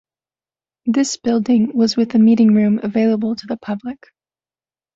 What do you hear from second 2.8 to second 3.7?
available to the